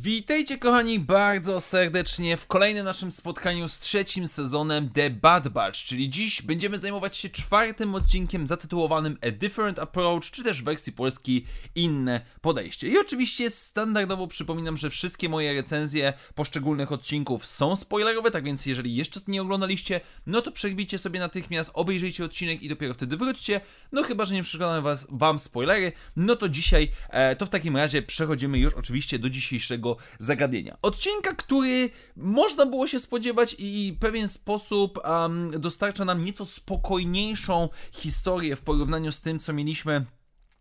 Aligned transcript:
Witajcie 0.00 0.58
kochani 0.58 1.00
bardzo 1.00 1.60
serdecznie 1.60 2.36
w 2.36 2.46
kolejnym 2.46 2.84
naszym 2.84 3.10
spotkaniu 3.10 3.68
z 3.68 3.78
trzecim 3.78 4.26
sezonem 4.26 4.90
The 4.90 5.10
Bad 5.10 5.48
Batch, 5.48 5.78
czyli 5.78 6.10
dziś 6.10 6.42
będziemy 6.42 6.78
zajmować 6.78 7.16
się 7.16 7.28
czwartym 7.28 7.94
odcinkiem 7.94 8.46
zatytułowanym 8.46 9.18
A 9.22 9.30
Different 9.30 9.78
Approach, 9.78 10.30
czy 10.30 10.44
też 10.44 10.62
w 10.62 10.64
wersji 10.64 10.92
polskiej 10.92 11.44
Inne 11.74 12.20
Podejście. 12.40 12.88
I 12.88 12.98
oczywiście 12.98 13.50
standardowo 13.50 14.26
przypominam, 14.26 14.76
że 14.76 14.90
wszystkie 14.90 15.28
moje 15.28 15.54
recenzje 15.54 16.12
poszczególnych 16.34 16.92
odcinków 16.92 17.46
są 17.46 17.76
spoilerowe, 17.76 18.30
tak 18.30 18.44
więc 18.44 18.66
jeżeli 18.66 18.96
jeszcze 18.96 19.20
nie 19.28 19.42
oglądaliście, 19.42 20.00
no 20.26 20.42
to 20.42 20.52
przerwijcie 20.52 20.98
sobie 20.98 21.20
natychmiast, 21.20 21.70
obejrzyjcie 21.74 22.24
odcinek 22.24 22.62
i 22.62 22.68
dopiero 22.68 22.94
wtedy 22.94 23.16
wróćcie, 23.16 23.60
no 23.92 24.02
chyba, 24.02 24.24
że 24.24 24.34
nie 24.34 24.42
przeszkadzają 24.42 24.82
was, 24.82 25.06
wam 25.10 25.38
spoilery, 25.38 25.92
no 26.16 26.36
to 26.36 26.48
dzisiaj, 26.48 26.88
e, 27.10 27.36
to 27.36 27.46
w 27.46 27.48
takim 27.48 27.76
razie 27.76 28.02
przechodzimy 28.02 28.58
już 28.58 28.74
oczywiście 28.74 29.18
do 29.18 29.30
dzisiejszego 29.30 29.87
zagadnienia. 30.18 30.76
Odcinka, 30.82 31.34
który 31.34 31.90
można 32.16 32.66
było 32.66 32.86
się 32.86 32.98
spodziewać 32.98 33.56
i 33.58 33.92
w 33.96 34.00
pewien 34.00 34.28
sposób 34.28 34.98
um, 35.04 35.50
dostarcza 35.50 36.04
nam 36.04 36.24
nieco 36.24 36.44
spokojniejszą 36.44 37.68
historię 37.92 38.56
w 38.56 38.60
porównaniu 38.60 39.12
z 39.12 39.20
tym, 39.20 39.38
co 39.38 39.52
mieliśmy 39.52 40.06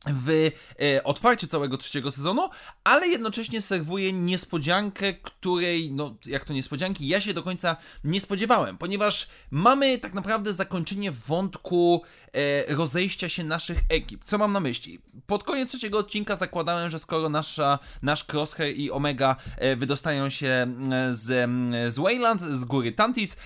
w 0.05 0.51
e, 0.79 1.03
otwarciu 1.03 1.47
całego 1.47 1.77
trzeciego 1.77 2.11
sezonu, 2.11 2.49
ale 2.83 3.07
jednocześnie 3.07 3.61
serwuje 3.61 4.13
niespodziankę, 4.13 5.13
której, 5.13 5.91
no 5.91 6.15
jak 6.25 6.45
to 6.45 6.53
niespodzianki, 6.53 7.07
ja 7.07 7.21
się 7.21 7.33
do 7.33 7.43
końca 7.43 7.77
nie 8.03 8.21
spodziewałem, 8.21 8.77
ponieważ 8.77 9.27
mamy 9.51 9.97
tak 9.97 10.13
naprawdę 10.13 10.53
zakończenie 10.53 11.11
wątku 11.11 12.03
e, 12.33 12.75
rozejścia 12.75 13.29
się 13.29 13.43
naszych 13.43 13.79
ekip. 13.89 14.23
Co 14.23 14.37
mam 14.37 14.51
na 14.51 14.59
myśli? 14.59 14.99
Pod 15.27 15.43
koniec 15.43 15.69
trzeciego 15.69 15.97
odcinka 15.97 16.35
zakładałem, 16.35 16.89
że 16.89 16.99
skoro 16.99 17.29
nasza, 17.29 17.79
nasz 18.01 18.25
Crosshair 18.33 18.75
i 18.75 18.91
Omega 18.91 19.35
e, 19.57 19.75
wydostają 19.75 20.29
się 20.29 20.67
z, 21.11 21.49
z 21.93 21.99
Wayland, 21.99 22.41
z 22.41 22.65
góry 22.65 22.91
Tantis, 22.91 23.37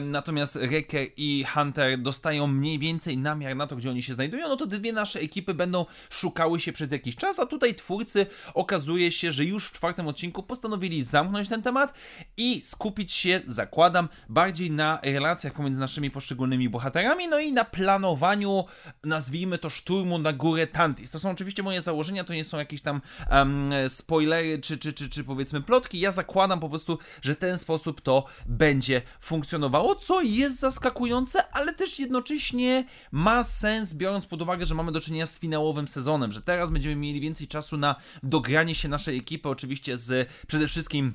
natomiast 0.00 0.58
Wrecker 0.58 1.06
i 1.16 1.44
Hunter 1.54 2.02
dostają 2.02 2.46
mniej 2.46 2.78
więcej 2.78 3.18
namiar 3.18 3.56
na 3.56 3.66
to, 3.66 3.76
gdzie 3.76 3.90
oni 3.90 4.02
się 4.02 4.14
znajdują, 4.14 4.48
no 4.48 4.56
to 4.56 4.66
dwie 4.66 4.92
nasze 4.92 5.20
ekipy 5.20 5.54
będą 5.54 5.86
szukały 6.10 6.60
się 6.60 6.72
przez 6.72 6.92
jakiś 6.92 7.16
czas, 7.16 7.38
a 7.38 7.46
tutaj 7.46 7.74
twórcy 7.74 8.26
okazuje 8.54 9.12
się, 9.12 9.32
że 9.32 9.44
już 9.44 9.68
w 9.68 9.72
czwartym 9.72 10.08
odcinku 10.08 10.42
postanowili 10.42 11.04
zamknąć 11.04 11.48
ten 11.48 11.62
temat 11.62 11.94
i 12.36 12.62
skupić 12.62 13.12
się, 13.12 13.40
zakładam, 13.46 14.08
bardziej 14.28 14.70
na 14.70 15.00
relacjach 15.02 15.52
pomiędzy 15.52 15.80
naszymi 15.80 16.10
poszczególnymi 16.10 16.68
bohaterami, 16.68 17.28
no 17.28 17.38
i 17.38 17.52
na 17.52 17.64
planowaniu, 17.64 18.64
nazwijmy 19.04 19.58
to 19.58 19.70
szturmu 19.70 20.18
na 20.18 20.32
górę 20.32 20.66
Tantis. 20.66 21.10
To 21.10 21.18
są 21.18 21.30
oczywiście 21.30 21.62
moje 21.62 21.80
założenia, 21.80 22.24
to 22.24 22.34
nie 22.34 22.44
są 22.44 22.58
jakieś 22.58 22.82
tam 22.82 23.00
um, 23.30 23.68
spoilery 23.88 24.58
czy, 24.58 24.78
czy, 24.78 24.92
czy, 24.92 25.10
czy 25.10 25.24
powiedzmy 25.24 25.60
plotki. 25.60 26.00
Ja 26.00 26.10
zakładam 26.10 26.60
po 26.60 26.68
prostu, 26.68 26.98
że 27.22 27.36
ten 27.36 27.58
sposób 27.58 28.00
to 28.00 28.24
będzie 28.46 29.02
funkcjonowało, 29.20 29.94
co 29.94 30.20
jest 30.20 30.60
zaskakujące, 30.60 31.52
ale 31.52 31.74
też 31.74 31.98
jednocześnie 31.98 32.84
ma 33.12 33.44
sens, 33.44 33.94
biorąc 33.94 34.26
pod 34.26 34.42
uwagę, 34.42 34.66
że 34.66 34.74
mamy 34.74 34.92
do 34.92 35.00
czynienia 35.00 35.26
z 35.26 35.38
finałowym 35.38 35.81
nowym 35.82 35.88
sezonem, 35.88 36.32
że 36.32 36.42
teraz 36.42 36.70
będziemy 36.70 36.96
mieli 36.96 37.20
więcej 37.20 37.48
czasu 37.48 37.76
na 37.76 37.96
dogranie 38.22 38.74
się 38.74 38.88
naszej 38.88 39.18
ekipy, 39.18 39.48
oczywiście 39.48 39.96
z 39.96 40.28
przede 40.46 40.66
wszystkim 40.66 41.14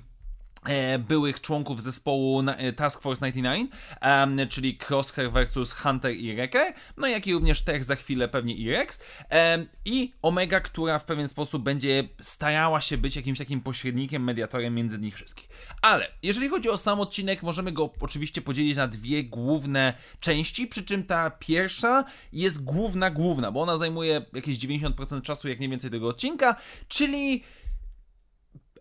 byłych 1.00 1.42
członków 1.42 1.84
zespołu 1.84 2.44
e, 2.48 2.74
Task 2.74 3.02
Force 3.02 3.20
99, 3.20 3.72
um, 4.02 4.40
czyli 4.50 4.78
Crosshair 4.90 5.32
versus 5.32 5.74
Hunter 5.74 6.12
i 6.12 6.36
Wrecker, 6.36 6.74
no 6.98 7.08
jak 7.08 7.28
i 7.28 7.34
również 7.34 7.62
Tech 7.62 7.84
za 7.84 7.96
chwilę 7.96 8.28
pewnie 8.28 8.54
i 8.54 8.72
Rex 8.72 9.00
i 9.86 10.14
Omega, 10.22 10.60
która 10.60 11.00
w 11.00 11.04
pewien 11.04 11.28
sposób 11.28 11.64
będzie 11.64 12.10
starała 12.22 12.82
się 12.82 12.98
być 12.98 13.16
jakimś 13.16 13.38
takim 13.38 13.62
pośrednikiem, 13.62 14.24
mediatorem 14.24 14.76
między 14.76 15.00
nich 15.00 15.16
wszystkich. 15.16 15.50
Ale 15.82 16.08
jeżeli 16.24 16.50
chodzi 16.50 16.70
o 16.70 16.78
sam 16.78 17.00
odcinek, 17.00 17.44
możemy 17.44 17.72
go 17.72 17.94
oczywiście 18.00 18.42
podzielić 18.42 18.78
na 18.78 18.88
dwie 18.88 19.24
główne 19.24 19.94
części, 20.20 20.68
przy 20.68 20.84
czym 20.84 21.04
ta 21.04 21.30
pierwsza 21.30 22.06
jest 22.34 22.64
główna, 22.64 23.12
główna, 23.12 23.52
bo 23.52 23.62
ona 23.62 23.78
zajmuje 23.78 24.26
jakieś 24.34 24.58
90% 24.58 25.22
czasu, 25.22 25.50
jak 25.50 25.60
nie 25.60 25.70
więcej 25.70 25.92
tego 25.92 26.08
odcinka, 26.08 26.56
czyli 26.88 27.44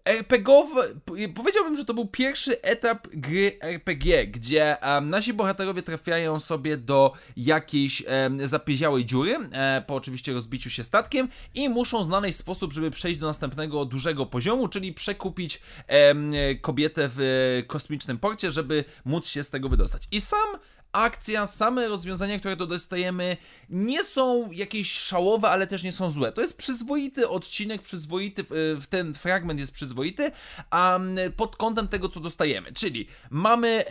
RPGowy, 0.07 1.01
powiedziałbym, 1.35 1.77
że 1.77 1.85
to 1.85 1.95
był 1.95 2.07
pierwszy 2.07 2.63
etap 2.63 3.09
gry 3.13 3.59
RPG, 3.61 4.27
gdzie 4.27 4.77
um, 4.83 5.11
nasi 5.11 5.33
bohaterowie 5.33 5.83
trafiają 5.83 6.41
sobie 6.41 6.77
do 6.77 7.13
jakiejś 7.37 8.03
um, 8.03 8.47
zapieziałej 8.47 9.05
dziury, 9.05 9.39
e, 9.53 9.85
po 9.87 9.95
oczywiście 9.95 10.33
rozbiciu 10.33 10.71
się 10.71 10.85
statkiem 10.85 11.29
i 11.55 11.69
muszą 11.69 12.05
znaleźć 12.05 12.39
sposób, 12.39 12.73
żeby 12.73 12.91
przejść 12.91 13.21
do 13.21 13.27
następnego 13.27 13.85
dużego 13.85 14.27
poziomu, 14.27 14.69
czyli 14.69 14.95
przekupić 14.95 15.61
um, 15.89 16.33
kobietę 16.61 17.11
w 17.13 17.63
kosmicznym 17.67 18.19
porcie, 18.19 18.51
żeby 18.51 18.85
móc 19.05 19.29
się 19.29 19.43
z 19.43 19.51
tego 19.51 19.69
wydostać. 19.69 20.09
I 20.11 20.21
sam 20.21 20.59
akcja, 20.97 21.47
same 21.47 21.89
rozwiązania, 21.89 22.39
które 22.39 22.57
tu 22.57 22.67
dostajemy, 22.67 23.37
nie 23.71 24.05
są 24.05 24.53
jakieś 24.53 24.93
szałowe, 24.93 25.49
ale 25.49 25.67
też 25.67 25.83
nie 25.83 25.93
są 25.93 26.11
złe. 26.11 26.33
To 26.33 26.41
jest 26.41 26.57
przyzwoity 26.59 27.29
odcinek, 27.29 27.83
przyzwoity, 27.83 28.45
ten 28.91 29.15
fragment 29.15 29.61
jest 29.61 29.73
przyzwoity, 29.73 30.31
a 30.71 31.01
pod 31.37 31.57
kątem 31.57 31.89
tego, 31.89 32.09
co 32.09 32.21
dostajemy. 32.21 32.73
Czyli 32.73 33.09
mamy, 33.31 33.85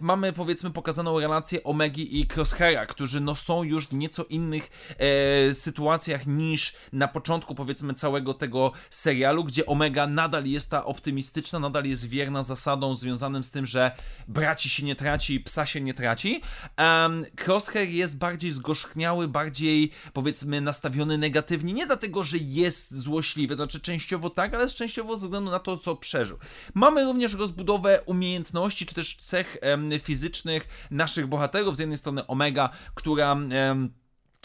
mamy 0.00 0.32
powiedzmy 0.32 0.70
pokazaną 0.70 1.20
relację 1.20 1.64
Omegi 1.64 2.20
i 2.20 2.28
Crosshaira, 2.36 2.86
którzy 2.86 3.20
no 3.20 3.34
są 3.34 3.62
już 3.62 3.86
w 3.86 3.94
nieco 3.94 4.24
innych 4.24 4.94
e, 4.98 5.54
sytuacjach 5.54 6.26
niż 6.26 6.74
na 6.92 7.08
początku 7.08 7.54
powiedzmy 7.54 7.94
całego 7.94 8.34
tego 8.34 8.72
serialu, 8.90 9.44
gdzie 9.44 9.66
Omega 9.66 10.06
nadal 10.06 10.46
jest 10.46 10.70
ta 10.70 10.84
optymistyczna, 10.84 11.58
nadal 11.58 11.84
jest 11.84 12.08
wierna 12.08 12.42
zasadą 12.42 12.94
związanym 12.94 13.44
z 13.44 13.50
tym, 13.50 13.66
że 13.66 13.90
braci 14.28 14.70
się 14.70 14.84
nie 14.84 14.96
traci, 14.96 15.40
psa 15.40 15.66
się 15.66 15.80
nie 15.80 15.94
traci. 15.94 16.33
Um, 16.78 17.26
Crosshair 17.44 17.88
jest 17.88 18.18
bardziej 18.18 18.50
zgorzkniały, 18.50 19.28
bardziej 19.28 19.90
powiedzmy 20.12 20.60
nastawiony 20.60 21.18
negatywnie, 21.18 21.72
nie 21.72 21.86
dlatego, 21.86 22.24
że 22.24 22.38
jest 22.38 22.94
złośliwy, 22.94 23.56
to 23.56 23.62
znaczy 23.62 23.80
częściowo 23.80 24.30
tak, 24.30 24.54
ale 24.54 24.68
częściowo 24.68 25.16
ze 25.16 25.26
względu 25.26 25.50
na 25.50 25.58
to, 25.58 25.76
co 25.76 25.96
przeżył. 25.96 26.38
Mamy 26.74 27.04
również 27.04 27.34
rozbudowę 27.34 28.00
umiejętności, 28.06 28.86
czy 28.86 28.94
też 28.94 29.16
cech 29.16 29.56
um, 29.62 29.90
fizycznych 30.00 30.88
naszych 30.90 31.26
bohaterów, 31.26 31.76
z 31.76 31.78
jednej 31.78 31.98
strony 31.98 32.26
Omega, 32.26 32.70
która 32.94 33.32
um, 33.32 33.92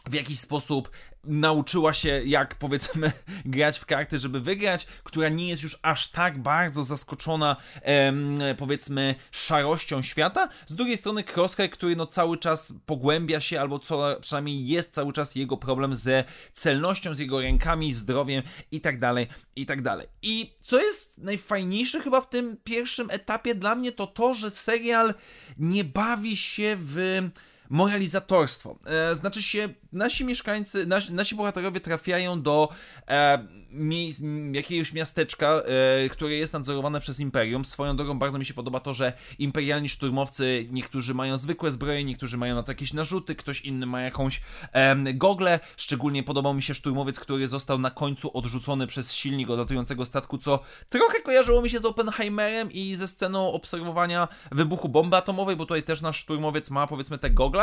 w 0.06 0.14
jakiś 0.14 0.40
sposób 0.40 0.92
nauczyła 1.24 1.94
się, 1.94 2.22
jak 2.26 2.56
powiedzmy, 2.56 3.12
grać 3.46 3.80
w 3.80 3.86
karty, 3.86 4.20
żeby 4.20 4.42
wygrać, 4.42 4.86
która 5.04 5.30
nie 5.30 5.50
jest 5.50 5.64
już 5.64 5.80
aż 5.82 6.08
tak 6.12 6.42
bardzo 6.42 6.84
zaskoczona, 6.84 7.56
em, 7.82 8.38
powiedzmy, 8.58 9.16
szarością 9.32 10.02
świata. 10.02 10.50
Z 10.66 10.76
drugiej 10.76 10.98
strony 10.98 11.24
Crosshair, 11.36 11.70
który 11.70 11.96
no 11.96 12.08
cały 12.08 12.38
czas 12.38 12.74
pogłębia 12.86 13.42
się, 13.42 13.62
albo 13.62 13.80
co 13.80 14.16
przynajmniej 14.22 14.68
jest 14.68 14.94
cały 14.94 15.14
czas 15.14 15.36
jego 15.36 15.58
problem 15.58 15.96
ze 15.96 16.24
celnością, 16.54 17.16
z 17.16 17.20
jego 17.20 17.42
rękami, 17.42 17.94
zdrowiem 17.94 18.44
i 18.72 18.82
tak 18.82 19.00
dalej, 19.00 19.28
i 19.56 19.66
tak 19.66 19.82
dalej. 19.82 20.08
I 20.22 20.54
co 20.62 20.82
jest 20.82 21.18
najfajniejsze 21.18 22.02
chyba 22.02 22.22
w 22.22 22.30
tym 22.30 22.58
pierwszym 22.64 23.10
etapie 23.12 23.56
dla 23.56 23.76
mnie, 23.76 23.92
to 23.92 24.08
to, 24.08 24.34
że 24.34 24.52
serial 24.52 25.14
nie 25.58 25.84
bawi 25.84 26.38
się 26.38 26.78
w 26.80 27.30
moralizatorstwo. 27.70 28.80
E, 28.86 29.16
znaczy 29.16 29.44
się, 29.44 29.70
nasi 29.92 30.26
mieszkańcy, 30.26 30.86
nasi, 30.86 31.14
nasi 31.14 31.36
bohaterowie 31.36 31.80
trafiają 31.80 32.42
do 32.42 32.70
e, 33.08 33.48
mi, 33.72 34.14
jakiegoś 34.52 34.94
miasteczka, 34.94 35.62
e, 36.06 36.10
które 36.10 36.36
jest 36.36 36.54
nadzorowane 36.54 37.00
przez 37.00 37.20
Imperium. 37.20 37.66
Swoją 37.66 37.96
drogą 37.98 38.20
bardzo 38.20 38.40
mi 38.40 38.46
się 38.46 38.54
podoba 38.54 38.80
to, 38.80 38.94
że 38.94 39.14
imperialni 39.40 39.90
szturmowcy, 39.90 40.68
niektórzy 40.72 41.14
mają 41.14 41.38
zwykłe 41.38 41.72
zbroje, 41.72 42.04
niektórzy 42.04 42.38
mają 42.38 42.56
na 42.56 42.64
to 42.64 42.72
jakieś 42.72 42.94
narzuty, 42.94 43.36
ktoś 43.36 43.62
inny 43.62 43.86
ma 43.86 44.02
jakąś 44.02 44.42
e, 44.74 45.14
gogle. 45.14 45.60
Szczególnie 45.78 46.24
podobał 46.24 46.54
mi 46.54 46.62
się 46.62 46.74
szturmowiec, 46.74 47.20
który 47.20 47.48
został 47.48 47.80
na 47.80 47.92
końcu 47.92 48.38
odrzucony 48.38 48.88
przez 48.88 49.14
silnik 49.14 49.50
odlatującego 49.50 50.06
statku, 50.06 50.38
co 50.38 50.60
trochę 50.90 51.22
kojarzyło 51.22 51.62
mi 51.62 51.70
się 51.70 51.80
z 51.80 51.86
Oppenheimerem 51.86 52.72
i 52.72 52.96
ze 52.96 53.08
sceną 53.08 53.52
obserwowania 53.52 54.28
wybuchu 54.52 54.90
bomby 54.90 55.18
atomowej, 55.18 55.56
bo 55.56 55.66
tutaj 55.66 55.84
też 55.84 56.02
nasz 56.02 56.18
szturmowiec 56.18 56.70
ma 56.70 56.88
powiedzmy 56.88 57.18
te 57.18 57.30
gogle. 57.30 57.59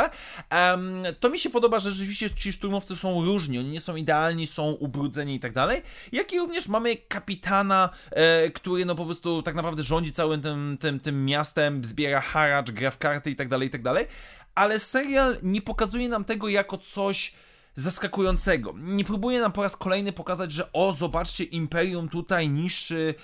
E, 0.51 0.77
to 1.19 1.29
mi 1.29 1.39
się 1.39 1.49
podoba, 1.49 1.79
że 1.79 1.91
rzeczywiście 1.91 2.29
ci 2.29 2.53
szturmowcy 2.53 2.95
są 2.95 3.25
różni, 3.25 3.59
oni 3.59 3.69
nie 3.69 3.81
są 3.81 3.95
idealni, 3.95 4.47
są 4.47 4.71
ubrudzeni 4.71 5.35
i 5.35 5.39
tak 5.39 5.53
dalej. 5.53 5.81
Jak 6.11 6.33
i 6.33 6.39
również 6.39 6.67
mamy 6.67 6.95
kapitana, 6.95 7.89
e, 8.11 8.51
który 8.51 8.85
no 8.85 8.95
po 8.95 9.05
prostu 9.05 9.43
tak 9.43 9.55
naprawdę 9.55 9.83
rządzi 9.83 10.11
całym 10.11 10.41
tym, 10.41 10.77
tym, 10.79 10.99
tym 10.99 11.25
miastem, 11.25 11.85
zbiera 11.85 12.21
haracz, 12.21 12.71
gra 12.71 12.91
w 12.91 12.97
karty 12.97 13.31
i 13.31 13.35
tak 13.35 13.49
dalej, 13.49 13.67
i 13.67 13.71
tak 13.71 13.81
dalej, 13.81 14.07
ale 14.55 14.79
serial 14.79 15.37
nie 15.43 15.61
pokazuje 15.61 16.09
nam 16.09 16.25
tego 16.25 16.49
jako 16.49 16.77
coś 16.77 17.33
zaskakującego. 17.77 18.73
Nie 18.77 19.05
próbuje 19.05 19.39
nam 19.39 19.51
po 19.51 19.63
raz 19.63 19.77
kolejny 19.77 20.13
pokazać, 20.13 20.51
że 20.51 20.71
o, 20.73 20.91
zobaczcie, 20.91 21.43
Imperium 21.43 22.09
tutaj 22.09 22.49
niszczy 22.49 23.15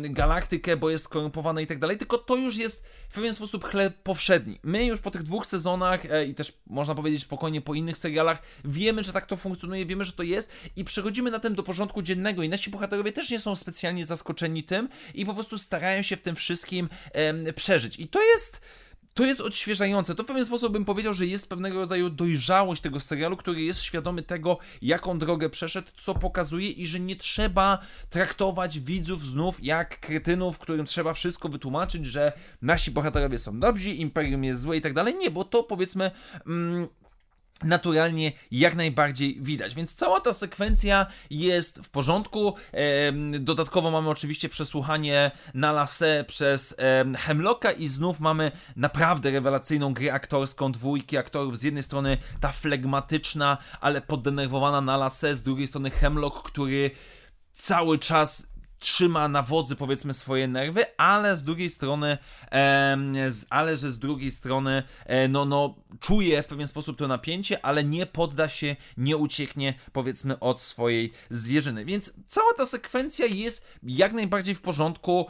galaktykę, 0.00 0.76
bo 0.76 0.90
jest 0.90 1.04
skorumpowane 1.04 1.62
i 1.62 1.66
tak 1.66 1.78
dalej, 1.78 1.98
tylko 1.98 2.18
to 2.18 2.36
już 2.36 2.56
jest 2.56 2.84
w 3.08 3.14
pewien 3.14 3.34
sposób 3.34 3.64
chleb 3.64 3.94
powszedni. 4.02 4.60
My 4.62 4.86
już 4.86 5.00
po 5.00 5.10
tych 5.10 5.22
dwóch 5.22 5.46
sezonach 5.46 6.06
e, 6.10 6.24
i 6.24 6.34
też 6.34 6.52
można 6.66 6.94
powiedzieć 6.94 7.22
spokojnie 7.22 7.60
po 7.60 7.74
innych 7.74 7.98
serialach 7.98 8.42
wiemy, 8.64 9.04
że 9.04 9.12
tak 9.12 9.26
to 9.26 9.36
funkcjonuje, 9.36 9.86
wiemy, 9.86 10.04
że 10.04 10.12
to 10.12 10.22
jest 10.22 10.52
i 10.76 10.84
przechodzimy 10.84 11.30
na 11.30 11.38
tym 11.38 11.54
do 11.54 11.62
porządku 11.62 12.02
dziennego 12.02 12.42
i 12.42 12.48
nasi 12.48 12.70
bohaterowie 12.70 13.12
też 13.12 13.30
nie 13.30 13.38
są 13.38 13.56
specjalnie 13.56 14.06
zaskoczeni 14.06 14.62
tym 14.62 14.88
i 15.14 15.26
po 15.26 15.34
prostu 15.34 15.58
starają 15.58 16.02
się 16.02 16.16
w 16.16 16.20
tym 16.20 16.36
wszystkim 16.36 16.88
przeżyć. 17.54 17.98
I 17.98 18.08
to 18.08 18.22
jest 18.22 18.60
to 19.18 19.24
jest 19.24 19.40
odświeżające. 19.40 20.14
To 20.14 20.22
w 20.22 20.26
pewien 20.26 20.44
sposób 20.44 20.72
bym 20.72 20.84
powiedział, 20.84 21.14
że 21.14 21.26
jest 21.26 21.48
pewnego 21.48 21.80
rodzaju 21.80 22.10
dojrzałość 22.10 22.82
tego 22.82 23.00
serialu, 23.00 23.36
który 23.36 23.62
jest 23.62 23.82
świadomy 23.82 24.22
tego, 24.22 24.58
jaką 24.82 25.18
drogę 25.18 25.50
przeszedł, 25.50 25.88
co 25.96 26.14
pokazuje 26.14 26.70
i 26.70 26.86
że 26.86 27.00
nie 27.00 27.16
trzeba 27.16 27.78
traktować 28.10 28.80
widzów 28.80 29.26
znów 29.26 29.64
jak 29.64 30.00
kretynów, 30.00 30.58
którym 30.58 30.86
trzeba 30.86 31.14
wszystko 31.14 31.48
wytłumaczyć, 31.48 32.06
że 32.06 32.32
nasi 32.62 32.90
bohaterowie 32.90 33.38
są 33.38 33.60
dobrzy, 33.60 33.90
Imperium 33.90 34.44
jest 34.44 34.60
złe 34.60 34.76
i 34.76 34.80
tak 34.80 34.94
dalej. 34.94 35.14
Nie, 35.14 35.30
bo 35.30 35.44
to 35.44 35.62
powiedzmy. 35.62 36.10
Mm, 36.46 36.88
naturalnie 37.64 38.32
jak 38.50 38.74
najbardziej 38.74 39.38
widać. 39.40 39.74
Więc 39.74 39.94
cała 39.94 40.20
ta 40.20 40.32
sekwencja 40.32 41.06
jest 41.30 41.78
w 41.78 41.90
porządku. 41.90 42.54
Dodatkowo 43.40 43.90
mamy 43.90 44.10
oczywiście 44.10 44.48
przesłuchanie 44.48 45.30
na 45.54 45.72
lasę 45.72 46.24
przez 46.28 46.76
Hemlocka 47.18 47.72
i 47.72 47.88
znów 47.88 48.20
mamy 48.20 48.52
naprawdę 48.76 49.30
rewelacyjną 49.30 49.94
grę 49.94 50.12
aktorską 50.12 50.72
dwójki 50.72 51.18
aktorów. 51.18 51.58
Z 51.58 51.62
jednej 51.62 51.82
strony 51.82 52.18
ta 52.40 52.52
flegmatyczna, 52.52 53.58
ale 53.80 54.00
poddenerwowana 54.00 54.80
na 54.80 54.96
lasę, 54.96 55.36
z 55.36 55.42
drugiej 55.42 55.66
strony 55.66 55.90
Hemlock, 55.90 56.42
który 56.42 56.90
cały 57.54 57.98
czas 57.98 58.46
trzyma 58.78 59.28
na 59.28 59.42
wodzy 59.42 59.76
powiedzmy 59.76 60.12
swoje 60.12 60.48
nerwy, 60.48 60.84
ale 60.96 61.36
z 61.36 61.44
drugiej 61.44 61.70
strony 61.70 62.18
ale 63.50 63.76
że 63.76 63.90
z 63.90 63.98
drugiej 63.98 64.30
strony 64.30 64.82
e, 65.06 65.28
no, 65.28 65.44
no 65.44 65.74
czuje 66.00 66.42
w 66.42 66.46
pewien 66.46 66.66
sposób 66.66 66.98
to 66.98 67.08
napięcie, 67.08 67.64
ale 67.64 67.84
nie 67.84 68.06
podda 68.06 68.48
się, 68.48 68.76
nie 68.96 69.16
ucieknie 69.16 69.74
powiedzmy 69.92 70.38
od 70.38 70.62
swojej 70.62 71.12
zwierzyny. 71.30 71.84
Więc 71.84 72.14
cała 72.28 72.54
ta 72.56 72.66
sekwencja 72.66 73.26
jest 73.26 73.66
jak 73.82 74.12
najbardziej 74.12 74.54
w 74.54 74.60
porządku, 74.60 75.26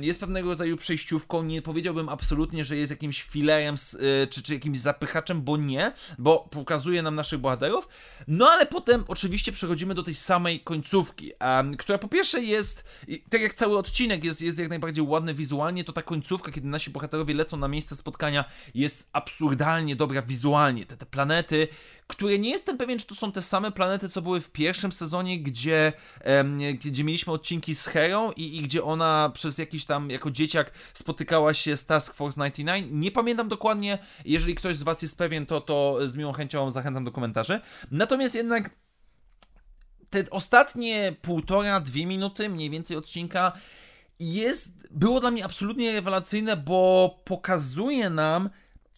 jest 0.00 0.20
pewnego 0.20 0.48
rodzaju 0.48 0.76
przejściówką, 0.76 1.42
nie 1.42 1.62
powiedziałbym 1.62 2.08
absolutnie, 2.08 2.64
że 2.64 2.76
jest 2.76 2.90
jakimś 2.90 3.22
filerem 3.22 3.74
e, 3.74 4.26
czy, 4.26 4.42
czy 4.42 4.54
jakimś 4.54 4.78
zapychaczem, 4.78 5.42
bo 5.42 5.56
nie, 5.56 5.92
bo 6.18 6.38
pokazuje 6.38 7.02
nam 7.02 7.14
naszych 7.14 7.38
bohaterów, 7.38 7.88
no 8.28 8.50
ale 8.50 8.66
potem 8.66 9.04
oczywiście 9.08 9.52
przechodzimy 9.52 9.94
do 9.94 10.02
tej 10.02 10.14
samej 10.14 10.60
końcówki, 10.60 11.32
która 11.78 11.98
po 11.98 12.08
pierwsze 12.08 12.40
jest 12.40 12.89
i 13.08 13.22
tak 13.22 13.40
jak 13.40 13.54
cały 13.54 13.78
odcinek 13.78 14.24
jest, 14.24 14.42
jest 14.42 14.58
jak 14.58 14.68
najbardziej 14.68 15.04
ładny 15.04 15.34
wizualnie, 15.34 15.84
to 15.84 15.92
ta 15.92 16.02
końcówka, 16.02 16.52
kiedy 16.52 16.68
nasi 16.68 16.90
bohaterowie 16.90 17.34
lecą 17.34 17.56
na 17.56 17.68
miejsce 17.68 17.96
spotkania, 17.96 18.44
jest 18.74 19.10
absurdalnie 19.12 19.96
dobra 19.96 20.22
wizualnie. 20.22 20.86
Te, 20.86 20.96
te 20.96 21.06
planety, 21.06 21.68
które 22.10 22.38
nie 22.38 22.50
jestem 22.50 22.78
pewien, 22.78 22.98
czy 22.98 23.06
to 23.06 23.14
są 23.14 23.32
te 23.32 23.42
same 23.42 23.72
planety, 23.72 24.08
co 24.08 24.22
były 24.22 24.40
w 24.40 24.50
pierwszym 24.50 24.92
sezonie, 24.92 25.40
gdzie, 25.42 25.92
em, 26.20 26.58
gdzie 26.84 27.04
mieliśmy 27.04 27.32
odcinki 27.32 27.74
z 27.74 27.86
Herą 27.86 28.32
i, 28.32 28.56
i, 28.56 28.62
gdzie 28.62 28.84
ona 28.84 29.30
przez 29.34 29.58
jakiś 29.58 29.84
tam, 29.84 30.10
jako 30.10 30.30
dzieciak, 30.30 30.70
spotykała 30.94 31.54
się 31.54 31.76
z 31.76 31.86
Task 31.86 32.14
Force 32.14 32.34
99. 32.34 32.88
Nie 32.90 33.10
pamiętam 33.10 33.48
dokładnie, 33.48 33.98
jeżeli 34.24 34.54
ktoś 34.54 34.76
z 34.76 34.82
Was 34.82 35.02
jest 35.02 35.18
pewien, 35.18 35.46
to, 35.46 35.60
to 35.60 36.08
z 36.08 36.16
miłą 36.16 36.32
chęcią 36.32 36.70
zachęcam 36.70 37.04
do 37.04 37.12
komentarzy. 37.12 37.60
Natomiast 37.90 38.34
jednak 38.34 38.70
te 40.10 40.30
ostatnie 40.30 41.16
półtora, 41.22 41.80
dwie 41.80 42.06
minuty 42.06 42.48
mniej 42.48 42.70
więcej 42.70 42.96
odcinka 42.96 43.52
jest, 44.20 44.88
było 44.90 45.20
dla 45.20 45.30
mnie 45.30 45.44
absolutnie 45.44 45.92
rewelacyjne, 45.92 46.56
bo 46.56 47.16
pokazuje 47.24 48.10
nam, 48.10 48.50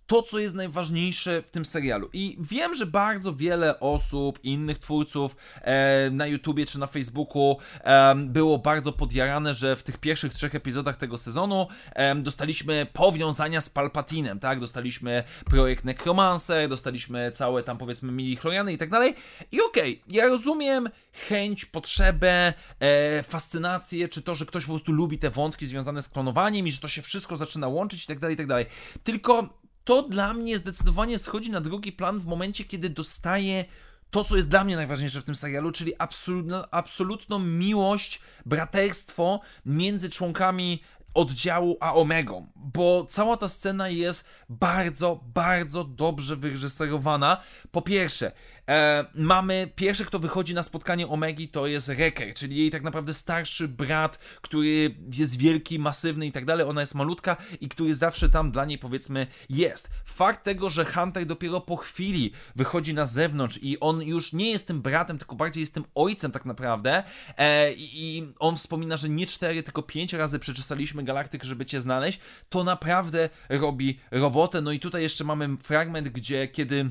to, 0.06 0.22
co 0.22 0.38
jest 0.38 0.54
najważniejsze 0.54 1.42
w 1.42 1.50
tym 1.50 1.64
serialu. 1.64 2.08
I 2.12 2.36
wiem, 2.40 2.74
że 2.74 2.86
bardzo 2.86 3.34
wiele 3.34 3.80
osób, 3.80 4.44
innych 4.44 4.78
twórców 4.78 5.36
e, 5.60 6.10
na 6.10 6.26
YouTubie 6.26 6.66
czy 6.66 6.80
na 6.80 6.86
Facebooku 6.86 7.58
e, 7.80 8.14
było 8.14 8.58
bardzo 8.58 8.92
podjarane, 8.92 9.54
że 9.54 9.76
w 9.76 9.82
tych 9.82 9.98
pierwszych 9.98 10.34
trzech 10.34 10.54
epizodach 10.54 10.96
tego 10.96 11.18
sezonu 11.18 11.66
e, 11.92 12.14
dostaliśmy 12.14 12.86
powiązania 12.92 13.60
z 13.60 13.70
Palpatinem, 13.70 14.40
tak? 14.40 14.60
Dostaliśmy 14.60 15.24
projekt 15.44 15.84
Necromancer, 15.84 16.68
dostaliśmy 16.68 17.30
całe 17.30 17.62
tam 17.62 17.78
powiedzmy 17.78 18.12
mili 18.12 18.36
chloriany 18.36 18.72
i 18.72 18.78
tak 18.78 18.90
dalej. 18.90 19.14
I 19.52 19.60
okej, 19.60 20.02
okay, 20.06 20.16
ja 20.16 20.28
rozumiem 20.28 20.88
chęć, 21.28 21.64
potrzebę, 21.64 22.52
e, 22.80 23.22
fascynację, 23.22 24.08
czy 24.08 24.22
to, 24.22 24.34
że 24.34 24.46
ktoś 24.46 24.64
po 24.64 24.72
prostu 24.72 24.92
lubi 24.92 25.18
te 25.18 25.30
wątki 25.30 25.66
związane 25.66 26.02
z 26.02 26.08
klonowaniem 26.08 26.66
i 26.66 26.72
że 26.72 26.80
to 26.80 26.88
się 26.88 27.02
wszystko 27.02 27.36
zaczyna 27.36 27.68
łączyć 27.68 28.04
i 28.04 28.06
tak 28.06 28.18
dalej, 28.18 28.34
i 28.34 28.36
tak 28.36 28.46
dalej. 28.46 28.66
Tylko 29.04 29.61
to 29.84 30.02
dla 30.02 30.34
mnie 30.34 30.58
zdecydowanie 30.58 31.18
schodzi 31.18 31.50
na 31.50 31.60
drugi 31.60 31.92
plan 31.92 32.20
w 32.20 32.26
momencie, 32.26 32.64
kiedy 32.64 32.90
dostaję 32.90 33.64
to, 34.10 34.24
co 34.24 34.36
jest 34.36 34.48
dla 34.48 34.64
mnie 34.64 34.76
najważniejsze 34.76 35.20
w 35.20 35.24
tym 35.24 35.34
serialu, 35.34 35.72
czyli 35.72 35.92
absolutno, 35.98 36.68
absolutną 36.70 37.38
miłość, 37.38 38.20
braterstwo 38.46 39.40
między 39.66 40.10
członkami 40.10 40.82
oddziału 41.14 41.76
a 41.80 41.94
Omegą, 41.94 42.46
bo 42.56 43.06
cała 43.10 43.36
ta 43.36 43.48
scena 43.48 43.88
jest 43.88 44.28
bardzo, 44.48 45.20
bardzo 45.34 45.84
dobrze 45.84 46.36
wyreżyserowana. 46.36 47.40
Po 47.70 47.82
pierwsze, 47.82 48.32
E, 48.72 49.04
mamy 49.14 49.70
pierwszy, 49.76 50.04
kto 50.04 50.18
wychodzi 50.18 50.54
na 50.54 50.62
spotkanie 50.62 51.08
Omegi, 51.08 51.48
to 51.48 51.66
jest 51.66 51.88
Reker, 51.88 52.34
czyli 52.34 52.56
jej 52.56 52.70
tak 52.70 52.82
naprawdę 52.82 53.14
starszy 53.14 53.68
brat, 53.68 54.18
który 54.18 54.94
jest 55.12 55.38
wielki, 55.38 55.78
masywny 55.78 56.26
i 56.26 56.32
tak 56.32 56.44
dalej. 56.44 56.66
Ona 56.66 56.80
jest 56.80 56.94
malutka 56.94 57.36
i 57.60 57.68
który 57.68 57.94
zawsze 57.94 58.28
tam 58.28 58.50
dla 58.50 58.64
niej 58.64 58.78
powiedzmy 58.78 59.26
jest. 59.48 59.90
Fakt 60.04 60.44
tego, 60.44 60.70
że 60.70 60.84
Hunter 60.84 61.26
dopiero 61.26 61.60
po 61.60 61.76
chwili 61.76 62.32
wychodzi 62.56 62.94
na 62.94 63.06
zewnątrz 63.06 63.58
i 63.62 63.80
on 63.80 64.02
już 64.02 64.32
nie 64.32 64.50
jest 64.50 64.66
tym 64.66 64.82
bratem, 64.82 65.18
tylko 65.18 65.36
bardziej 65.36 65.60
jest 65.60 65.74
tym 65.74 65.84
ojcem 65.94 66.32
tak 66.32 66.44
naprawdę. 66.44 67.02
E, 67.36 67.72
I 67.72 68.32
on 68.38 68.56
wspomina, 68.56 68.96
że 68.96 69.08
nie 69.08 69.26
cztery, 69.26 69.62
tylko 69.62 69.82
pięć 69.82 70.12
razy 70.12 70.38
przeczesaliśmy 70.38 71.02
galaktykę, 71.02 71.46
żeby 71.46 71.66
cię 71.66 71.80
znaleźć. 71.80 72.20
To 72.48 72.64
naprawdę 72.64 73.28
robi 73.48 74.00
robotę. 74.10 74.60
No 74.60 74.72
i 74.72 74.80
tutaj 74.80 75.02
jeszcze 75.02 75.24
mamy 75.24 75.56
fragment, 75.56 76.08
gdzie 76.08 76.48
kiedy 76.48 76.90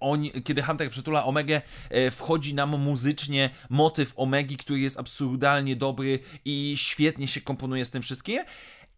on, 0.00 0.24
kiedy 0.44 0.62
Hunter 0.62 0.90
przytula 0.90 1.24
Omegę, 1.24 1.62
e, 1.90 2.10
wchodzi 2.10 2.54
nam 2.54 2.70
muzycznie 2.80 3.50
motyw 3.70 4.12
Omegi, 4.16 4.56
który 4.56 4.80
jest 4.80 4.98
absurdalnie 4.98 5.76
dobry 5.76 6.18
i 6.44 6.74
świetnie 6.78 7.28
się 7.28 7.40
komponuje 7.40 7.84
z 7.84 7.90
tym 7.90 8.02
wszystkim. 8.02 8.44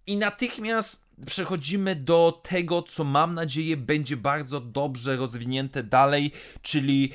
I 0.06 0.16
natychmiast 0.16 1.10
przechodzimy 1.26 1.96
do 1.96 2.40
tego, 2.42 2.82
co 2.82 3.04
mam 3.04 3.34
nadzieję 3.34 3.76
będzie 3.76 4.16
bardzo 4.16 4.60
dobrze 4.60 5.16
rozwinięte 5.16 5.82
dalej, 5.82 6.32
czyli 6.62 7.12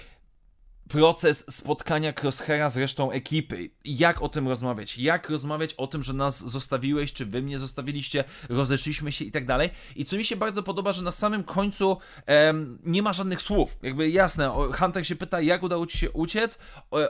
proces 0.90 1.46
spotkania 1.50 2.14
Crosshaira 2.22 2.70
z 2.70 2.78
resztą 2.78 3.12
ekipy. 3.12 3.70
Jak 3.86 4.22
o 4.22 4.30
tym 4.30 4.48
rozmawiać? 4.48 4.98
Jak 4.98 5.30
rozmawiać 5.30 5.74
o 5.74 5.88
tym, 5.88 6.04
że 6.04 6.14
nas 6.14 6.50
zostawiłeś, 6.50 7.14
czy 7.14 7.26
wy 7.26 7.42
mnie 7.42 7.60
zostawiliście, 7.60 8.24
rozeszliśmy 8.50 9.12
się 9.12 9.26
i 9.26 9.32
tak 9.32 9.46
dalej. 9.46 9.70
I 9.96 10.06
co 10.06 10.18
mi 10.18 10.26
się 10.26 10.36
bardzo 10.36 10.64
podoba, 10.64 10.94
że 10.94 11.04
na 11.04 11.12
samym 11.12 11.44
końcu 11.44 11.98
em, 12.26 12.80
nie 12.84 13.02
ma 13.02 13.14
żadnych 13.14 13.42
słów. 13.42 13.78
Jakby 13.82 14.10
jasne, 14.10 14.52
Hunter 14.80 15.08
się 15.08 15.16
pyta, 15.16 15.42
jak 15.42 15.64
udało 15.64 15.86
ci 15.86 15.98
się 15.98 16.12
uciec, 16.12 16.60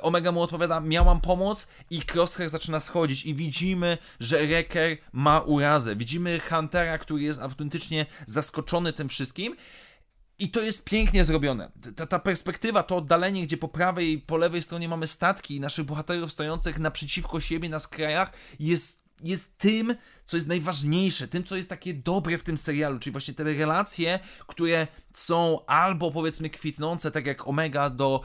Omega 0.01 0.31
mu 0.31 0.41
odpowiada, 0.41 0.79
miałam 0.79 1.21
pomoc 1.21 1.67
i 1.89 2.01
Crosshair 2.13 2.49
zaczyna 2.49 2.79
schodzić 2.79 3.25
i 3.25 3.35
widzimy, 3.35 3.97
że 4.19 4.47
Wrecker 4.47 4.97
ma 5.13 5.39
urazę. 5.39 5.95
Widzimy 5.95 6.39
Huntera, 6.49 6.97
który 6.97 7.23
jest 7.23 7.41
autentycznie 7.41 8.05
zaskoczony 8.25 8.93
tym 8.93 9.09
wszystkim 9.09 9.55
i 10.39 10.49
to 10.49 10.61
jest 10.61 10.83
pięknie 10.83 11.25
zrobione. 11.25 11.71
Ta, 11.95 12.05
ta, 12.05 12.19
perspektywa, 12.19 12.83
to 12.83 12.97
oddalenie, 12.97 13.43
gdzie 13.43 13.57
po 13.57 13.67
prawej 13.67 14.11
i 14.11 14.17
po 14.17 14.37
lewej 14.37 14.61
stronie 14.61 14.89
mamy 14.89 15.07
statki 15.07 15.55
i 15.55 15.59
naszych 15.59 15.85
bohaterów 15.85 16.31
stojących 16.31 16.79
naprzeciwko 16.79 17.39
siebie 17.39 17.69
na 17.69 17.79
skrajach, 17.79 18.31
jest 18.59 19.05
jest 19.23 19.57
tym, 19.57 19.95
co 20.25 20.37
jest 20.37 20.47
najważniejsze, 20.47 21.27
tym, 21.27 21.43
co 21.43 21.55
jest 21.55 21.69
takie 21.69 21.93
dobre 21.93 22.37
w 22.37 22.43
tym 22.43 22.57
serialu, 22.57 22.99
czyli 22.99 23.11
właśnie 23.11 23.33
te 23.33 23.43
relacje, 23.43 24.19
które 24.47 24.87
są 25.13 25.65
albo 25.65 26.11
powiedzmy 26.11 26.49
kwitnące, 26.49 27.11
tak 27.11 27.25
jak 27.25 27.47
Omega 27.47 27.89
do 27.89 28.21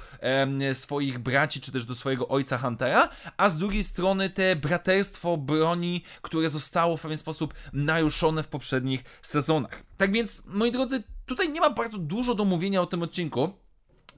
swoich 0.73 1.19
braci, 1.19 1.61
czy 1.61 1.73
też 1.73 1.85
do 1.85 1.95
swojego 1.95 2.29
ojca 2.29 2.59
Huntera, 2.59 3.09
a 3.37 3.49
z 3.49 3.59
drugiej 3.59 3.85
strony 3.85 4.31
te 4.31 4.57
braterstwo 4.57 5.37
broni, 5.37 6.05
które 6.23 6.49
zostało 6.49 6.97
w 6.97 7.03
pewien 7.03 7.19
sposób 7.19 7.55
naruszone 7.73 8.43
w 8.43 8.49
poprzednich 8.49 9.05
sezonach. 9.23 9.83
Tak 9.97 10.13
więc, 10.13 10.43
moi 10.47 10.73
drodzy, 10.73 11.03
tutaj 11.31 11.53
nie 11.53 11.61
ma 11.61 11.71
bardzo 11.71 11.99
dużo 11.99 12.35
do 12.35 12.45
mówienia 12.45 12.83
o 12.83 12.87
tym 12.87 13.03
odcinku. 13.03 13.53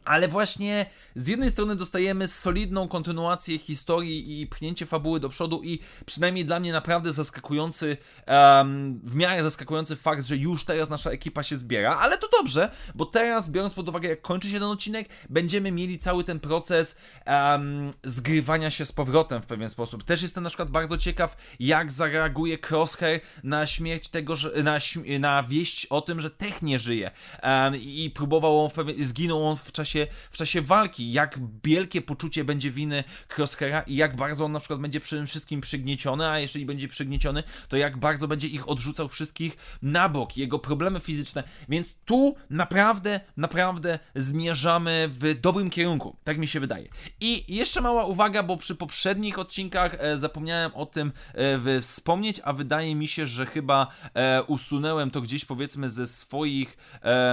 Ale 0.05 0.29
właśnie 0.29 0.87
z 1.15 1.27
jednej 1.27 1.51
strony 1.51 1.77
dostajemy 1.77 2.29
solidną 2.29 2.89
kontynuację 2.89 3.59
historii 3.59 4.41
i 4.41 4.47
pchnięcie 4.47 4.87
fabuły 4.87 5.21
do 5.21 5.29
przodu 5.29 5.63
i 5.63 5.79
przynajmniej 6.07 6.45
dla 6.45 6.61
mnie 6.61 6.73
naprawdę 6.73 7.13
zaskakujący, 7.13 7.97
um, 8.27 9.01
w 9.05 9.15
miarę 9.15 9.43
zaskakujący 9.43 9.97
fakt, 9.97 10.27
że 10.27 10.37
już 10.37 10.65
teraz 10.65 10.91
nasza 10.91 11.11
ekipa 11.11 11.43
się 11.43 11.57
zbiera, 11.57 11.99
ale 11.99 12.19
to 12.19 12.29
dobrze, 12.39 12.71
bo 12.95 13.07
teraz 13.07 13.51
biorąc 13.51 13.75
pod 13.75 13.89
uwagę 13.89 14.09
jak 14.09 14.23
kończy 14.23 14.49
się 14.49 14.55
ten 14.55 14.63
odcinek, 14.63 15.09
będziemy 15.31 15.73
mieli 15.73 15.99
cały 15.99 16.25
ten 16.25 16.41
proces 16.41 16.99
um, 17.27 17.91
zgrywania 18.05 18.71
się 18.71 18.85
z 18.85 18.93
powrotem 18.93 19.43
w 19.43 19.47
pewien 19.47 19.69
sposób. 19.69 20.05
Też 20.05 20.23
jestem 20.23 20.45
na 20.45 20.51
przykład 20.51 20.71
bardzo 20.71 20.99
ciekaw, 20.99 21.37
jak 21.61 21.93
zareaguje 21.93 22.59
Crosshair 22.71 23.21
na 23.45 23.67
śmierć 23.67 24.09
tego, 24.09 24.37
że, 24.37 24.63
na, 24.63 24.79
na 25.19 25.43
wieść 25.43 25.87
o 25.87 26.01
tym, 26.01 26.21
że 26.21 26.31
Tech 26.31 26.63
nie 26.63 26.79
żyje 26.79 27.11
um, 27.43 27.77
i 27.77 28.11
próbował 28.15 28.65
on, 28.65 28.71
w 28.71 28.73
pewien, 28.73 29.05
zginął 29.05 29.49
on 29.49 29.57
w 29.57 29.73
czasie 29.73 29.92
czasie, 29.93 30.07
w 30.31 30.37
czasie 30.37 30.63
walki, 30.63 31.13
jak 31.13 31.39
wielkie 31.65 32.03
poczucie 32.03 32.45
będzie 32.45 32.71
winy 32.71 33.05
Crosshaira 33.37 33.83
i 33.83 33.97
jak 33.97 34.17
bardzo 34.17 34.45
on 34.45 34.53
na 34.53 34.59
przykład 34.59 34.81
będzie 34.81 35.01
tym 35.01 35.27
wszystkim 35.27 35.61
przygnieciony, 35.61 36.29
a 36.29 36.39
jeżeli 36.39 36.67
będzie 36.67 36.89
przygnieciony, 36.89 37.43
to 37.69 37.77
jak 37.77 37.97
bardzo 37.97 38.29
będzie 38.29 38.49
ich 38.49 38.69
odrzucał 38.69 39.09
wszystkich 39.09 39.57
na 39.83 40.09
bok, 40.09 40.37
jego 40.37 40.59
problemy 40.59 41.01
fizyczne, 41.01 41.45
więc 41.69 41.99
tu 42.05 42.37
naprawdę, 42.51 43.21
naprawdę 43.37 43.99
zmierzamy 44.15 45.09
w 45.11 45.41
dobrym 45.41 45.71
kierunku, 45.71 46.17
tak 46.25 46.39
mi 46.39 46.49
się 46.49 46.61
wydaje. 46.61 46.89
I 47.21 47.55
jeszcze 47.55 47.81
mała 47.81 48.05
uwaga, 48.05 48.43
bo 48.43 48.57
przy 48.57 48.75
poprzednich 48.77 49.39
odcinkach 49.39 49.97
e, 49.99 50.19
zapomniałem 50.19 50.75
o 50.75 50.87
tym 50.87 51.13
e, 51.35 51.81
wspomnieć, 51.81 52.41
a 52.45 52.53
wydaje 52.53 52.95
mi 52.95 53.09
się, 53.09 53.27
że 53.27 53.47
chyba 53.47 53.87
e, 54.15 54.43
usunąłem 54.43 55.11
to 55.11 55.21
gdzieś 55.21 55.45
powiedzmy 55.45 55.91
ze 55.91 56.07
swoich 56.07 56.77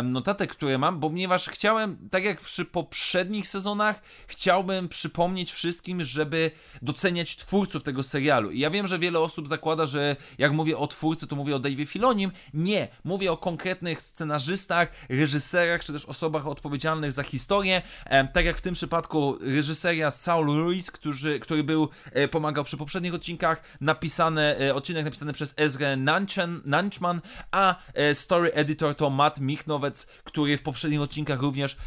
notatek, 0.04 0.51
które 0.51 0.78
mam, 0.78 1.00
ponieważ 1.00 1.50
chciałem, 1.50 2.10
tak 2.12 2.24
jak 2.24 2.42
przy 2.50 2.65
poprzednich 2.65 3.48
sezonach 3.48 4.01
chciałbym 4.27 4.89
przypomnieć 4.89 5.51
wszystkim, 5.51 6.06
żeby 6.06 6.51
doceniać 6.82 7.36
twórców 7.36 7.84
tego 7.84 8.03
serialu. 8.03 8.51
I 8.51 8.60
ja 8.60 8.70
wiem, 8.70 8.88
że 8.88 9.00
wiele 9.00 9.20
osób 9.20 9.48
zakłada, 9.48 9.86
że 9.86 10.15
jak 10.38 10.51
mówię 10.51 10.77
o 10.77 10.88
twórcy, 10.88 11.27
to 11.27 11.36
mówię 11.36 11.56
o 11.56 11.60
Dave'ie 11.60 11.88
Filonim. 11.88 12.32
Nie, 12.53 12.88
mówię 13.03 13.32
o 13.32 13.38
konkretnych 13.38 14.01
scenarzystach, 14.01 14.91
reżyserach, 15.10 15.86
czy 15.86 15.94
też 15.94 16.06
osobach 16.06 16.48
odpowiedzialnych 16.48 17.12
za 17.12 17.24
historię. 17.24 17.82
E, 18.06 18.27
tak 18.27 18.46
jak 18.46 18.58
w 18.58 18.62
tym 18.62 18.74
przypadku 18.74 19.38
reżyseria 19.41 20.12
Saul 20.12 20.48
Ruiz, 20.48 20.91
który, 20.91 21.39
który 21.39 21.63
był, 21.63 21.89
e, 22.12 22.27
pomagał 22.27 22.63
przy 22.63 22.77
poprzednich 22.77 23.13
odcinkach, 23.13 23.62
napisane, 23.82 24.58
e, 24.60 24.75
odcinek 24.75 25.06
napisany 25.06 25.34
przez 25.34 25.53
Ezra 25.58 25.96
Nanchman, 26.65 27.22
a 27.51 27.75
story 28.13 28.53
editor 28.53 28.96
to 28.96 29.10
Matt 29.10 29.39
Michnowec, 29.39 30.08
który 30.24 30.58
w 30.58 30.62
poprzednich 30.62 31.01
odcinkach 31.01 31.41
również 31.41 31.77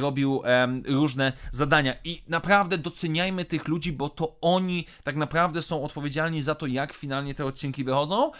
robił 0.00 0.42
różne 0.86 1.32
zadania. 1.50 1.94
I 2.04 2.22
naprawdę 2.28 2.78
doceniajmy 2.78 3.44
tych 3.44 3.68
ludzi, 3.68 3.92
bo 3.92 4.08
to 4.08 4.36
oni 4.40 4.86
tak 5.04 5.16
naprawdę 5.16 5.62
są 5.62 5.82
odpowiedzialni 5.84 6.42
za 6.42 6.54
to, 6.54 6.66
jak 6.66 6.92
finalnie 6.92 7.34
te 7.34 7.44
odcinki 7.44 7.84
wychodzą. 7.84 8.30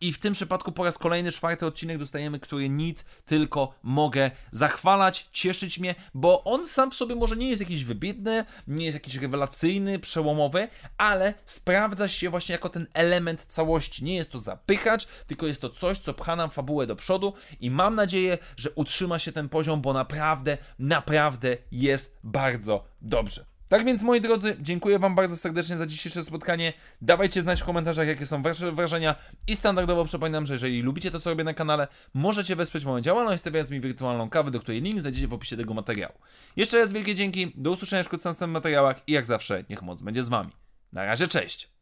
I 0.00 0.12
w 0.12 0.18
tym 0.18 0.32
przypadku 0.32 0.72
po 0.72 0.84
raz 0.84 0.98
kolejny 0.98 1.32
czwarty 1.32 1.66
odcinek 1.66 1.98
dostajemy, 1.98 2.40
który 2.40 2.68
nic 2.68 3.04
tylko 3.26 3.74
mogę 3.82 4.30
zachwalać, 4.50 5.28
cieszyć 5.32 5.78
mnie, 5.78 5.94
bo 6.14 6.44
on 6.44 6.66
sam 6.66 6.90
w 6.90 6.94
sobie 6.94 7.14
może 7.14 7.36
nie 7.36 7.50
jest 7.50 7.60
jakiś 7.60 7.84
wybitny, 7.84 8.44
nie 8.68 8.84
jest 8.84 8.94
jakiś 8.94 9.14
rewelacyjny, 9.14 9.98
przełomowy, 9.98 10.68
ale 10.98 11.34
sprawdza 11.44 12.08
się 12.08 12.30
właśnie 12.30 12.52
jako 12.52 12.68
ten 12.68 12.86
element 12.94 13.44
całości. 13.44 14.04
Nie 14.04 14.16
jest 14.16 14.32
to 14.32 14.38
zapychacz, 14.38 15.06
tylko 15.26 15.46
jest 15.46 15.60
to 15.60 15.70
coś, 15.70 15.98
co 15.98 16.14
pcha 16.14 16.36
nam 16.36 16.50
fabułę 16.50 16.86
do 16.86 16.96
przodu 16.96 17.32
i 17.60 17.70
mam 17.70 17.94
nadzieję, 17.94 18.38
że 18.56 18.70
utrzyma 18.70 19.18
się 19.18 19.32
ten 19.32 19.48
poziom, 19.48 19.82
bo 19.82 19.92
naprawdę, 19.92 20.53
naprawdę 20.78 21.56
jest 21.70 22.18
bardzo 22.24 22.84
dobrze. 23.02 23.44
Tak 23.68 23.84
więc, 23.84 24.02
moi 24.02 24.20
drodzy, 24.20 24.56
dziękuję 24.60 24.98
Wam 24.98 25.14
bardzo 25.14 25.36
serdecznie 25.36 25.78
za 25.78 25.86
dzisiejsze 25.86 26.22
spotkanie. 26.22 26.72
Dawajcie 27.02 27.42
znać 27.42 27.62
w 27.62 27.64
komentarzach, 27.64 28.06
jakie 28.06 28.26
są 28.26 28.42
Wasze 28.42 28.72
wrażenia. 28.72 29.14
I 29.46 29.56
standardowo 29.56 30.04
przypominam, 30.04 30.46
że 30.46 30.54
jeżeli 30.54 30.82
lubicie 30.82 31.10
to, 31.10 31.20
co 31.20 31.30
robię 31.30 31.44
na 31.44 31.54
kanale, 31.54 31.88
możecie 32.14 32.56
wesprzeć 32.56 32.84
moją 32.84 33.00
działalność, 33.00 33.40
stawiając 33.40 33.70
mi 33.70 33.80
wirtualną 33.80 34.30
kawę, 34.30 34.50
do 34.50 34.60
której 34.60 34.82
link 34.82 35.00
znajdziecie 35.00 35.28
w 35.28 35.32
opisie 35.32 35.56
tego 35.56 35.74
materiału. 35.74 36.14
Jeszcze 36.56 36.78
raz 36.78 36.92
wielkie 36.92 37.14
dzięki, 37.14 37.52
do 37.54 37.70
usłyszenia 37.70 38.02
w 38.02 38.12
następnych 38.12 38.50
materiałach 38.50 38.96
i 39.06 39.12
jak 39.12 39.26
zawsze, 39.26 39.64
niech 39.70 39.82
moc 39.82 40.02
będzie 40.02 40.22
z 40.22 40.28
Wami. 40.28 40.50
Na 40.92 41.04
razie, 41.04 41.28
cześć! 41.28 41.73